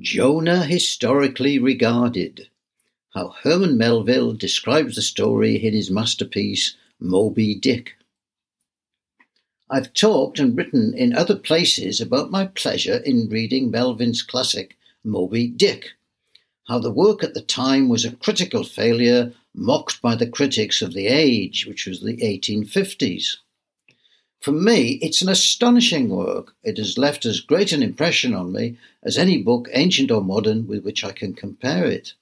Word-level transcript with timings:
Jonah 0.00 0.64
historically 0.64 1.58
regarded. 1.58 2.48
How 3.14 3.34
Herman 3.42 3.76
Melville 3.76 4.32
describes 4.32 4.96
the 4.96 5.02
story 5.02 5.56
in 5.56 5.74
his 5.74 5.90
masterpiece 5.90 6.76
Moby 6.98 7.54
Dick. 7.54 7.96
I've 9.68 9.92
talked 9.92 10.38
and 10.38 10.56
written 10.56 10.94
in 10.94 11.14
other 11.14 11.36
places 11.36 12.00
about 12.00 12.30
my 12.30 12.46
pleasure 12.46 12.98
in 12.98 13.28
reading 13.28 13.70
Melville's 13.70 14.22
classic 14.22 14.78
Moby 15.04 15.48
Dick, 15.48 15.90
how 16.68 16.78
the 16.78 16.90
work 16.90 17.22
at 17.22 17.34
the 17.34 17.42
time 17.42 17.88
was 17.88 18.04
a 18.04 18.16
critical 18.16 18.64
failure 18.64 19.32
mocked 19.54 20.00
by 20.00 20.14
the 20.14 20.28
critics 20.28 20.80
of 20.80 20.94
the 20.94 21.06
age, 21.06 21.66
which 21.66 21.86
was 21.86 22.00
the 22.00 22.16
1850s. 22.16 23.36
For 24.42 24.50
me, 24.50 24.98
it's 25.00 25.22
an 25.22 25.28
astonishing 25.28 26.08
work. 26.08 26.56
It 26.64 26.76
has 26.78 26.98
left 26.98 27.24
as 27.24 27.38
great 27.38 27.70
an 27.70 27.80
impression 27.80 28.34
on 28.34 28.52
me 28.52 28.76
as 29.04 29.16
any 29.16 29.40
book, 29.40 29.68
ancient 29.72 30.10
or 30.10 30.20
modern, 30.20 30.66
with 30.66 30.84
which 30.84 31.04
I 31.04 31.12
can 31.12 31.32
compare 31.32 31.86
it. 31.86 32.14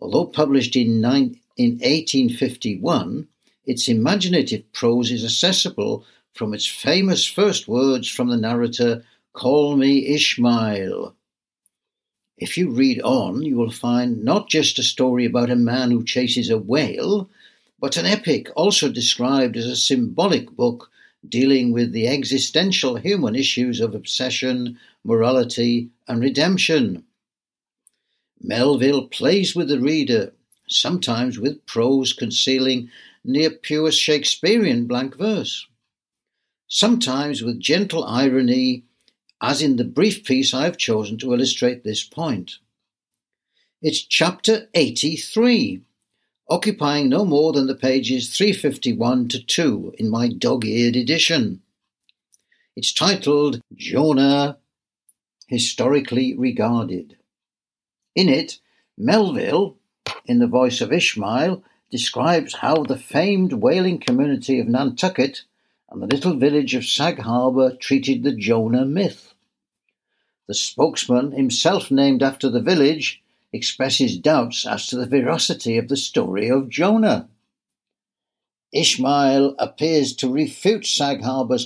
Although 0.00 0.24
published 0.24 0.76
in, 0.76 1.04
in 1.04 1.72
1851, 1.72 3.28
its 3.66 3.86
imaginative 3.86 4.72
prose 4.72 5.10
is 5.10 5.24
accessible 5.24 6.06
from 6.32 6.54
its 6.54 6.66
famous 6.66 7.26
first 7.26 7.68
words 7.68 8.08
from 8.08 8.28
the 8.28 8.38
narrator, 8.38 9.04
Call 9.34 9.76
me 9.76 10.06
Ishmael. 10.06 11.14
If 12.38 12.56
you 12.56 12.70
read 12.70 13.02
on, 13.02 13.42
you 13.42 13.56
will 13.56 13.70
find 13.70 14.24
not 14.24 14.48
just 14.48 14.78
a 14.78 14.82
story 14.82 15.26
about 15.26 15.50
a 15.50 15.56
man 15.56 15.90
who 15.90 16.02
chases 16.02 16.48
a 16.48 16.56
whale, 16.56 17.28
but 17.80 17.96
an 17.96 18.06
epic 18.06 18.48
also 18.56 18.88
described 18.88 19.56
as 19.56 19.66
a 19.66 19.76
symbolic 19.76 20.50
book 20.50 20.90
dealing 21.28 21.72
with 21.72 21.92
the 21.92 22.08
existential 22.08 22.96
human 22.96 23.34
issues 23.34 23.80
of 23.80 23.94
obsession, 23.94 24.78
morality, 25.04 25.90
and 26.06 26.20
redemption. 26.20 27.04
Melville 28.40 29.08
plays 29.08 29.54
with 29.54 29.68
the 29.68 29.80
reader, 29.80 30.32
sometimes 30.68 31.38
with 31.38 31.64
prose 31.66 32.12
concealing 32.12 32.90
near 33.24 33.50
pure 33.50 33.90
Shakespearean 33.90 34.86
blank 34.86 35.16
verse, 35.16 35.66
sometimes 36.68 37.42
with 37.42 37.60
gentle 37.60 38.04
irony, 38.04 38.84
as 39.40 39.60
in 39.60 39.76
the 39.76 39.84
brief 39.84 40.24
piece 40.24 40.54
I 40.54 40.64
have 40.64 40.76
chosen 40.76 41.18
to 41.18 41.32
illustrate 41.32 41.84
this 41.84 42.02
point. 42.02 42.58
It's 43.82 44.02
chapter 44.02 44.68
83 44.74 45.82
occupying 46.48 47.08
no 47.08 47.24
more 47.24 47.52
than 47.52 47.66
the 47.66 47.74
pages 47.74 48.34
351 48.34 49.28
to 49.28 49.44
2 49.44 49.94
in 49.98 50.08
my 50.08 50.28
dog 50.28 50.64
eared 50.64 50.96
edition. 50.96 51.60
It's 52.74 52.92
titled 52.92 53.60
Jonah 53.74 54.58
Historically 55.46 56.34
Regarded. 56.36 57.16
In 58.14 58.28
it, 58.28 58.58
Melville, 58.96 59.76
in 60.24 60.38
the 60.38 60.46
voice 60.46 60.80
of 60.80 60.92
Ishmael, 60.92 61.62
describes 61.90 62.54
how 62.54 62.82
the 62.82 62.98
famed 62.98 63.52
whaling 63.52 63.98
community 63.98 64.60
of 64.60 64.68
Nantucket 64.68 65.42
and 65.90 66.02
the 66.02 66.06
little 66.06 66.36
village 66.36 66.74
of 66.74 66.84
Sag 66.84 67.18
Harbor 67.18 67.74
treated 67.76 68.22
the 68.22 68.34
Jonah 68.34 68.84
myth. 68.84 69.34
The 70.46 70.54
spokesman, 70.54 71.32
himself 71.32 71.90
named 71.90 72.22
after 72.22 72.48
the 72.48 72.60
village, 72.60 73.22
expresses 73.52 74.18
doubts 74.18 74.66
as 74.66 74.86
to 74.88 74.96
the 74.96 75.06
veracity 75.06 75.78
of 75.78 75.88
the 75.88 75.96
story 75.96 76.48
of 76.48 76.68
Jonah. 76.68 77.28
Ishmael 78.72 79.54
appears 79.58 80.14
to 80.16 80.32
refute 80.32 80.86
Sag 80.86 81.22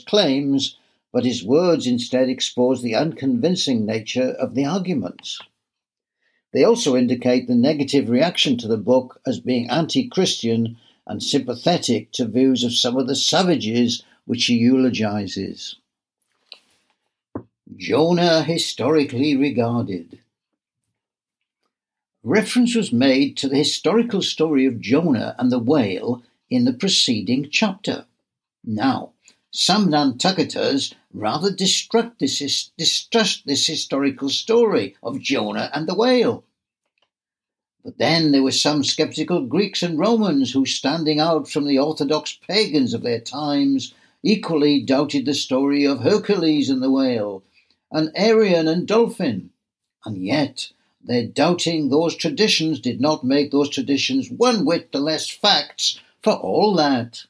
claims, 0.07 0.77
but 1.13 1.25
his 1.25 1.45
words 1.45 1.87
instead 1.87 2.29
expose 2.29 2.81
the 2.81 2.95
unconvincing 2.95 3.85
nature 3.85 4.31
of 4.31 4.55
the 4.55 4.65
arguments. 4.65 5.41
They 6.53 6.65
also 6.65 6.97
indicate 6.97 7.49
the 7.49 7.55
negative 7.55 8.09
reaction 8.09 8.57
to 8.59 8.69
the 8.69 8.77
book 8.77 9.21
as 9.27 9.41
being 9.41 9.69
anti 9.71 10.09
Christian 10.09 10.77
and 11.07 11.23
sympathetic 11.23 12.13
to 12.13 12.27
views 12.27 12.63
of 12.63 12.75
some 12.75 12.97
of 12.97 13.09
the 13.09 13.17
savages 13.17 14.05
which 14.27 14.45
he 14.45 14.55
eulogizes. 14.55 15.77
Jonah 17.77 18.43
historically 18.43 19.35
regarded. 19.35 20.22
Reference 22.25 22.77
was 22.77 22.93
made 22.93 23.37
to 23.39 23.49
the 23.49 23.59
historical 23.59 24.23
story 24.23 24.65
of 24.65 24.81
Jonah 24.81 25.35
and 25.39 25.51
the 25.51 25.59
whale 25.59 26.23
in 26.49 26.65
the 26.65 26.73
preceding 26.73 27.49
chapter. 27.51 28.07
Now, 28.65 29.13
some 29.51 29.89
Nantucketers 29.89 30.95
rather 31.13 31.53
distrust 31.53 32.21
this, 32.21 32.71
distrust 32.79 33.45
this 33.45 33.67
historical 33.67 34.29
story 34.29 34.95
of 35.03 35.21
Jonah 35.21 35.69
and 35.75 35.89
the 35.89 35.97
whale. 35.97 36.45
But 37.85 37.99
then 37.99 38.31
there 38.31 38.45
were 38.45 38.53
some 38.53 38.85
skeptical 38.85 39.45
Greeks 39.45 39.83
and 39.83 39.99
Romans 39.99 40.53
who, 40.53 40.65
standing 40.65 41.19
out 41.19 41.51
from 41.51 41.67
the 41.67 41.81
orthodox 41.81 42.39
pagans 42.49 42.95
of 42.95 43.03
their 43.03 43.21
times, 43.21 43.95
equally 44.23 44.81
doubted 44.81 45.27
the 45.27 45.35
story 45.35 45.85
of 45.85 46.01
Hercules 46.01 46.71
and 46.71 46.81
the 46.81 46.91
whale, 46.91 47.43
and 47.91 48.13
Arion 48.15 48.69
and 48.69 48.87
dolphin. 48.87 49.51
And 50.05 50.25
yet, 50.25 50.71
their 51.05 51.27
doubting 51.27 51.89
those 51.89 52.15
traditions 52.15 52.81
did 52.81 53.01
not 53.01 53.25
make 53.25 53.51
those 53.51 53.69
traditions 53.69 54.31
one 54.31 54.65
whit 54.65 54.93
the 54.93 55.01
less 55.01 55.29
facts 55.29 56.01
for 56.23 56.35
all 56.35 56.75
that. 56.75 57.25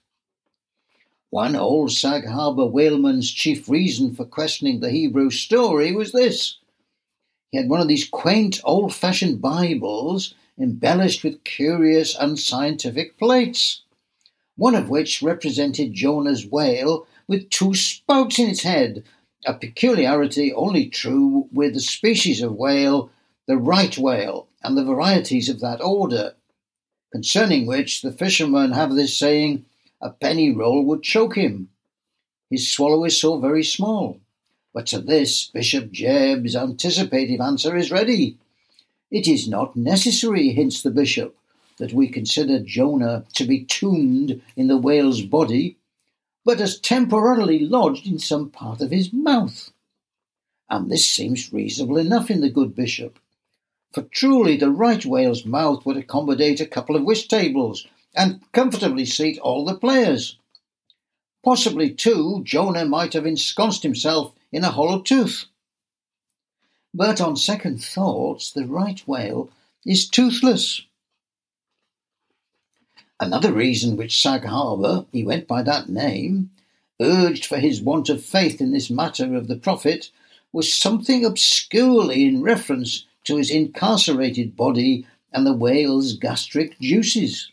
One 1.31 1.57
old 1.57 1.93
Sag 1.93 2.27
Harbor 2.27 2.67
whaleman's 2.67 3.33
chief 3.33 3.69
reason 3.69 4.15
for 4.15 4.27
questioning 4.27 4.81
the 4.81 4.91
Hebrew 4.91 5.31
story 5.31 5.93
was 5.93 6.13
this. 6.13 6.59
He 7.51 7.57
had 7.59 7.71
one 7.71 7.81
of 7.81 7.89
these 7.89 8.09
quaint 8.09 8.61
old 8.65 8.95
fashioned 8.95 9.41
Bibles 9.41 10.35
embellished 10.59 11.25
with 11.25 11.45
curious 11.45 12.15
unscientific 12.15 13.19
plates, 13.19 13.83
one 14.57 14.75
of 14.75 14.91
which 14.91 15.23
represented 15.23 15.95
Jonah's 15.95 16.47
whale 16.47 17.07
with 17.27 17.49
two 17.49 17.75
spokes 17.75 18.39
in 18.39 18.51
its 18.51 18.63
head, 18.63 19.03
a 19.47 19.55
peculiarity 19.55 20.53
only 20.53 20.87
true 20.87 21.49
with 21.51 21.73
the 21.73 21.81
species 21.81 22.43
of 22.43 22.55
whale 22.55 23.11
the 23.47 23.57
right 23.57 23.97
whale, 23.99 24.49
and 24.63 24.77
the 24.77 24.85
varieties 24.85 25.49
of 25.49 25.61
that 25.61 25.83
order, 25.83 26.35
concerning 27.13 27.67
which 27.67 28.03
the 28.03 28.13
fishermen 28.13 28.73
have 28.73 28.95
this 28.95 29.17
saying, 29.17 29.65
a 30.01 30.11
penny 30.11 30.51
roll 30.51 30.85
would 30.85 31.03
choke 31.03 31.37
him. 31.37 31.69
His 32.51 32.71
swallow 32.71 33.05
is 33.05 33.21
so 33.21 33.39
very 33.39 33.65
small. 33.65 34.21
But 34.75 34.87
to 34.87 35.01
this 35.01 35.49
Bishop 35.49 35.93
Jebb's 35.93 36.57
anticipative 36.57 37.41
answer 37.41 37.77
is 37.77 37.91
ready. 37.91 38.39
It 39.11 39.29
is 39.29 39.47
not 39.47 39.77
necessary, 39.77 40.51
hints 40.51 40.83
the 40.83 40.91
bishop, 40.91 41.37
that 41.79 41.93
we 41.93 42.09
consider 42.09 42.61
Jonah 42.61 43.25
to 43.35 43.45
be 43.45 43.65
tombed 43.65 44.41
in 44.57 44.69
the 44.69 44.79
whale's 44.79 45.23
body, 45.23 45.77
but 46.45 46.61
as 46.61 46.81
temporarily 46.81 47.59
lodged 47.59 48.07
in 48.07 48.19
some 48.19 48.49
part 48.49 48.81
of 48.81 48.91
his 48.91 49.13
mouth. 49.13 49.71
And 50.71 50.91
this 50.91 51.07
seems 51.07 51.53
reasonable 51.53 51.99
enough 51.99 52.31
in 52.31 52.41
the 52.41 52.51
good 52.51 52.75
bishop, 52.75 53.19
for 53.93 54.03
truly 54.03 54.57
the 54.57 54.71
right 54.71 55.05
whale's 55.05 55.45
mouth 55.45 55.85
would 55.85 55.97
accommodate 55.97 56.61
a 56.61 56.67
couple 56.67 56.97
of 56.97 57.05
whist 57.05 57.29
tables 57.29 57.87
and 58.15 58.41
comfortably 58.53 59.05
seat 59.05 59.39
all 59.39 59.65
the 59.65 59.75
players. 59.75 60.39
Possibly, 61.45 61.91
too, 61.91 62.43
Jonah 62.45 62.85
might 62.85 63.15
have 63.15 63.27
ensconced 63.27 63.83
himself 63.83 64.33
in 64.53 64.65
a 64.65 64.71
hollow 64.71 65.01
tooth. 65.01 65.47
But 66.95 67.21
on 67.21 67.37
second 67.37 67.83
thoughts, 67.83 68.53
the 68.53 68.67
right 68.67 69.01
whale 69.07 69.51
is 69.85 70.09
toothless. 70.09 70.83
Another 73.19 73.53
reason 73.53 73.97
which 73.97 74.21
Sag 74.21 74.45
Harbor, 74.45 75.07
he 75.13 75.25
went 75.25 75.47
by 75.47 75.63
that 75.63 75.89
name, 75.89 76.51
urged 77.01 77.47
for 77.47 77.59
his 77.59 77.81
want 77.81 78.09
of 78.09 78.23
faith 78.23 78.61
in 78.61 78.73
this 78.73 78.91
matter 78.91 79.35
of 79.35 79.49
the 79.49 79.57
prophet 79.57 80.11
was 80.53 80.73
something 80.73 81.25
obscurely 81.25 82.27
in 82.27 82.43
reference 82.43 83.07
to 83.25 83.37
his 83.37 83.51
incarcerated 83.51 84.57
body 84.57 85.07
and 85.33 85.47
the 85.47 85.55
whale's 85.55 86.15
gastric 86.15 86.79
juices. 86.81 87.51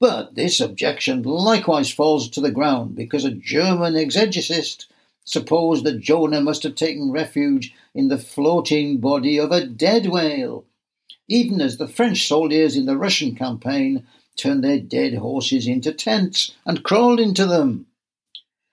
But 0.00 0.34
this 0.34 0.60
objection 0.60 1.22
likewise 1.22 1.90
falls 1.90 2.28
to 2.30 2.40
the 2.40 2.50
ground 2.50 2.96
because 2.96 3.24
a 3.24 3.30
German 3.30 3.94
exegeticist 3.94 4.86
supposed 5.24 5.84
that 5.84 6.00
Jonah 6.00 6.40
must 6.40 6.62
have 6.62 6.74
taken 6.74 7.12
refuge 7.12 7.74
in 7.94 8.08
the 8.08 8.18
floating 8.18 8.98
body 8.98 9.38
of 9.38 9.52
a 9.52 9.66
dead 9.66 10.06
whale, 10.06 10.64
even 11.28 11.60
as 11.60 11.76
the 11.76 11.86
French 11.86 12.26
soldiers 12.26 12.76
in 12.76 12.86
the 12.86 12.96
Russian 12.96 13.36
campaign 13.36 14.06
turned 14.36 14.64
their 14.64 14.80
dead 14.80 15.14
horses 15.14 15.66
into 15.66 15.92
tents 15.92 16.52
and 16.64 16.82
crawled 16.82 17.20
into 17.20 17.46
them. 17.46 17.86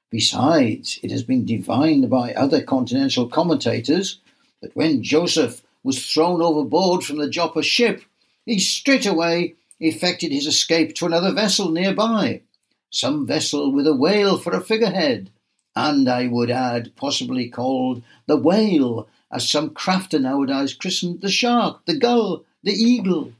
Besides, 0.10 1.00
it 1.04 1.12
has 1.12 1.24
been 1.24 1.46
divined 1.46 2.10
by 2.10 2.34
other 2.34 2.64
continental 2.64 3.28
commentators 3.28 4.20
that 4.62 4.76
when 4.76 5.04
Joseph 5.04 5.62
was 5.88 6.06
thrown 6.06 6.42
overboard 6.42 7.02
from 7.02 7.18
the 7.18 7.30
Joppa 7.30 7.64
ship, 7.64 8.04
he 8.46 8.60
straightway 8.60 9.56
effected 9.80 10.34
his 10.34 10.46
escape 10.46 10.94
to 10.96 11.06
another 11.06 11.34
vessel 11.34 11.72
nearby, 11.72 12.42
some 12.90 13.26
vessel 13.26 13.72
with 13.72 13.88
a 13.88 13.96
whale 13.96 14.38
for 14.38 14.52
a 14.52 14.60
figurehead, 14.60 15.32
and 15.78 16.10
I 16.10 16.28
would 16.28 16.52
add, 16.52 16.94
possibly 16.98 17.48
called 17.48 18.04
the 18.26 18.36
Whale 18.36 19.08
as 19.32 19.50
some 19.50 19.70
crafter 19.70 20.20
nowadays 20.20 20.74
christened 20.74 21.22
the 21.22 21.32
shark, 21.32 21.86
the 21.86 21.96
gull, 21.96 22.44
the 22.64 22.74
eagle. 22.74 23.32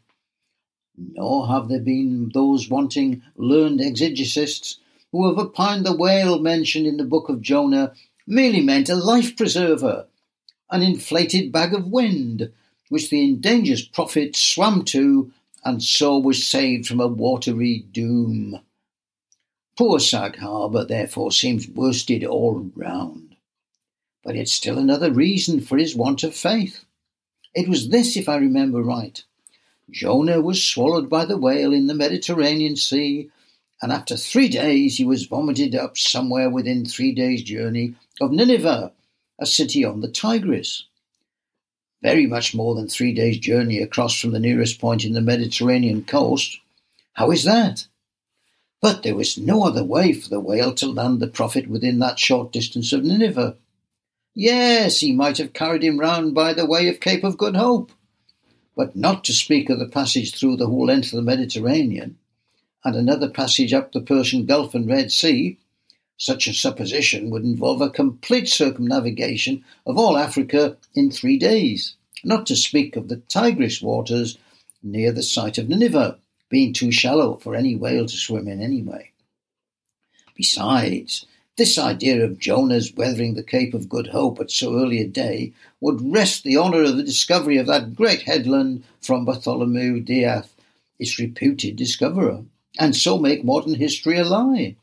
Nor 0.98 1.50
have 1.50 1.68
there 1.68 1.82
been 1.82 2.32
those 2.34 2.70
wanting 2.70 3.24
learned 3.36 3.82
exegetists 3.82 4.78
who 5.12 5.28
have 5.28 5.38
opined 5.38 5.86
the 5.86 5.98
whale 5.98 6.40
mentioned 6.40 6.88
in 6.88 6.96
the 6.96 7.04
book 7.04 7.28
of 7.28 7.42
Jonah 7.42 7.92
merely 8.26 8.62
meant 8.62 8.88
a 8.88 8.96
life 8.96 9.36
preserver, 9.36 10.06
an 10.70 10.82
inflated 10.82 11.52
bag 11.52 11.74
of 11.74 11.88
wind, 11.88 12.52
which 12.90 13.10
the 13.10 13.24
endangered 13.24 13.80
prophet 13.94 14.36
swam 14.36 14.84
to 14.86 15.32
and 15.64 15.84
so 15.84 16.18
was 16.18 16.48
saved 16.48 16.88
from 16.88 17.02
a 17.02 17.08
watery 17.08 17.86
doom. 17.92 18.60
Poor 19.78 20.00
Sag 20.00 20.38
Harbor, 20.38 20.86
therefore, 20.86 21.32
seems 21.32 21.68
worsted 21.68 22.24
all 22.24 22.72
round. 22.76 23.36
But 24.24 24.36
it's 24.36 24.52
still 24.52 24.78
another 24.78 25.12
reason 25.12 25.62
for 25.62 25.78
his 25.78 25.96
want 25.96 26.24
of 26.24 26.36
faith. 26.36 26.86
It 27.54 27.68
was 27.68 27.90
this, 27.90 28.16
if 28.16 28.30
I 28.30 28.38
remember 28.38 28.82
right. 28.82 29.22
Jonah 29.92 30.42
was 30.42 30.64
swallowed 30.64 31.10
by 31.10 31.26
the 31.26 31.38
whale 31.38 31.74
in 31.74 31.88
the 31.88 31.94
Mediterranean 31.94 32.76
Sea, 32.76 33.30
and 33.82 33.92
after 33.92 34.18
three 34.18 34.50
days 34.50 34.98
he 34.98 35.06
was 35.06 35.28
vomited 35.28 35.76
up 35.76 35.98
somewhere 35.98 36.50
within 36.50 36.86
three 36.86 37.14
days' 37.14 37.44
journey 37.44 37.96
of 38.20 38.32
Nineveh, 38.32 38.92
a 39.40 39.46
city 39.46 39.86
on 39.86 40.02
the 40.02 40.08
Tigris. 40.08 40.86
Very 42.02 42.28
much 42.28 42.54
more 42.54 42.76
than 42.76 42.88
three 42.88 43.14
days' 43.14 43.40
journey 43.40 43.80
across 43.80 44.20
from 44.20 44.32
the 44.32 44.40
nearest 44.40 44.80
point 44.80 45.04
in 45.04 45.14
the 45.14 45.22
Mediterranean 45.22 46.04
coast. 46.04 46.60
How 47.14 47.32
is 47.32 47.44
that? 47.44 47.88
But 48.82 49.02
there 49.02 49.16
was 49.16 49.38
no 49.38 49.64
other 49.64 49.84
way 49.84 50.14
for 50.14 50.30
the 50.30 50.40
whale 50.40 50.74
to 50.76 50.88
land 50.88 51.20
the 51.20 51.28
prophet 51.28 51.68
within 51.68 52.00
that 52.00 52.20
short 52.20 52.52
distance 52.52 52.94
of 52.94 53.04
Nineveh. 53.04 53.58
Yes, 54.36 55.00
he 55.00 55.12
might 55.14 55.40
have 55.40 55.54
carried 55.54 55.84
him 55.84 56.00
round 56.00 56.36
by 56.36 56.54
the 56.54 56.68
way 56.68 56.88
of 56.88 57.00
Cape 57.00 57.24
of 57.24 57.40
Good 57.40 57.56
Hope, 57.56 57.92
but 58.76 58.96
not 58.96 59.24
to 59.24 59.34
speak 59.34 59.72
of 59.72 59.80
the 59.80 59.88
passage 59.88 60.36
through 60.36 60.58
the 60.58 60.68
whole 60.68 60.86
length 60.86 61.08
of 61.08 61.18
the 61.18 61.24
Mediterranean, 61.24 62.20
and 62.86 62.96
another 62.96 63.30
passage 63.30 63.74
up 63.74 63.92
the 63.92 64.02
Persian 64.02 64.46
Gulf 64.46 64.76
and 64.76 64.88
Red 64.88 65.12
Sea. 65.12 65.58
Such 66.18 66.48
a 66.48 66.54
supposition 66.54 67.30
would 67.30 67.44
involve 67.44 67.80
a 67.80 67.92
complete 67.92 68.50
circumnavigation 68.50 69.64
of 69.86 69.98
all 69.98 70.18
Africa 70.18 70.76
in 70.96 71.12
three 71.12 71.38
days, 71.38 71.96
not 72.24 72.48
to 72.48 72.56
speak 72.56 72.96
of 72.96 73.08
the 73.08 73.18
Tigris 73.30 73.82
waters 73.82 74.38
near 74.82 75.12
the 75.12 75.22
site 75.22 75.60
of 75.60 75.70
Nineveh, 75.70 76.18
being 76.50 76.74
too 76.74 76.92
shallow 76.92 77.36
for 77.36 77.56
any 77.56 77.76
whale 77.76 78.08
to 78.08 78.18
swim 78.18 78.48
in 78.48 78.62
anyway. 78.62 79.12
Besides, 80.36 81.26
this 81.56 81.78
idea 81.78 82.24
of 82.24 82.40
Jonah's 82.40 82.94
weathering 82.94 83.34
the 83.34 83.44
Cape 83.44 83.74
of 83.74 83.90
Good 83.90 84.08
Hope 84.08 84.40
at 84.40 84.52
so 84.52 84.80
early 84.80 85.02
a 85.02 85.08
day 85.08 85.54
would 85.82 86.02
wrest 86.02 86.44
the 86.44 86.58
honour 86.58 86.84
of 86.84 86.98
the 86.98 87.04
discovery 87.04 87.58
of 87.58 87.68
that 87.68 87.96
great 87.96 88.24
headland 88.24 88.84
from 89.02 89.26
Bartholomew 89.26 90.00
Diaz, 90.02 90.48
its 91.00 91.20
reputed 91.20 91.76
discoverer, 91.76 92.44
and 92.80 92.96
so 92.96 93.18
make 93.18 93.44
modern 93.44 93.76
history 93.76 94.18
a 94.18 94.24
lie. 94.24 94.76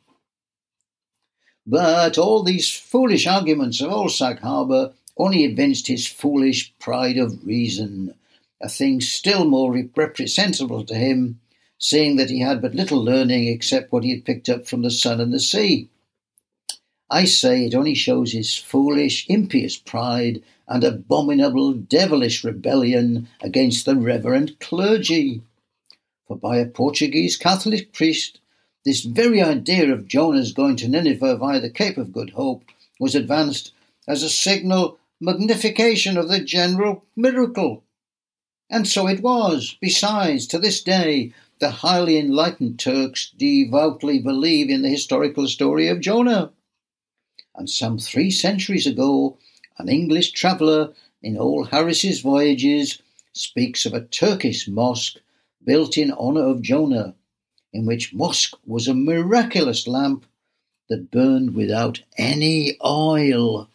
But 1.66 2.18
all 2.18 2.42
these 2.42 2.70
foolish 2.70 3.26
arguments 3.26 3.80
of 3.80 3.90
old 3.90 4.12
Harbor 4.18 4.92
only 5.16 5.44
evinced 5.44 5.86
his 5.86 6.06
foolish 6.06 6.74
pride 6.78 7.16
of 7.16 7.46
reason, 7.46 8.14
a 8.60 8.68
thing 8.68 9.00
still 9.00 9.44
more 9.44 9.72
reprehensible 9.72 10.84
to 10.84 10.94
him 10.94 11.40
seeing 11.78 12.16
that 12.16 12.30
he 12.30 12.40
had 12.40 12.62
but 12.62 12.74
little 12.74 13.02
learning 13.02 13.48
except 13.48 13.92
what 13.92 14.04
he 14.04 14.10
had 14.10 14.24
picked 14.24 14.48
up 14.48 14.66
from 14.66 14.82
the 14.82 14.90
sun 14.90 15.20
and 15.20 15.32
the 15.32 15.40
sea. 15.40 15.88
I 17.10 17.24
say 17.24 17.66
it 17.66 17.74
only 17.74 17.94
shows 17.94 18.32
his 18.32 18.56
foolish, 18.56 19.26
impious 19.28 19.76
pride 19.76 20.42
and 20.66 20.82
abominable, 20.82 21.74
devilish 21.74 22.42
rebellion 22.42 23.28
against 23.42 23.84
the 23.84 23.96
reverend 23.96 24.58
clergy. 24.60 25.42
For 26.26 26.36
by 26.36 26.56
a 26.56 26.66
Portuguese 26.66 27.36
Catholic 27.36 27.92
priest, 27.92 28.40
this 28.84 29.02
very 29.02 29.42
idea 29.42 29.92
of 29.92 30.06
Jonah's 30.06 30.52
going 30.52 30.76
to 30.76 30.88
Nineveh 30.88 31.36
via 31.36 31.60
the 31.60 31.70
Cape 31.70 31.96
of 31.96 32.12
Good 32.12 32.30
Hope 32.30 32.64
was 33.00 33.14
advanced 33.14 33.72
as 34.06 34.22
a 34.22 34.28
signal 34.28 34.98
magnification 35.20 36.18
of 36.18 36.28
the 36.28 36.40
general 36.40 37.04
miracle. 37.16 37.82
And 38.68 38.86
so 38.86 39.06
it 39.06 39.20
was. 39.20 39.76
Besides, 39.80 40.46
to 40.48 40.58
this 40.58 40.82
day, 40.82 41.32
the 41.60 41.70
highly 41.70 42.18
enlightened 42.18 42.78
Turks 42.78 43.30
devoutly 43.36 44.18
believe 44.18 44.68
in 44.68 44.82
the 44.82 44.88
historical 44.88 45.48
story 45.48 45.88
of 45.88 46.00
Jonah. 46.00 46.52
And 47.54 47.70
some 47.70 47.98
three 47.98 48.30
centuries 48.30 48.86
ago, 48.86 49.38
an 49.78 49.88
English 49.88 50.32
traveller 50.32 50.92
in 51.22 51.38
old 51.38 51.68
Harris's 51.68 52.20
Voyages 52.20 53.00
speaks 53.32 53.86
of 53.86 53.94
a 53.94 54.04
Turkish 54.04 54.68
mosque 54.68 55.18
built 55.64 55.96
in 55.96 56.12
honour 56.12 56.44
of 56.46 56.60
Jonah, 56.60 57.14
in 57.74 57.84
which 57.84 58.14
mosque 58.14 58.56
was 58.64 58.88
a 58.88 58.94
miraculous 58.94 59.86
lamp 59.86 60.24
that 60.88 61.10
burned 61.10 61.54
without 61.54 62.00
any 62.16 62.78
oil. 62.84 63.68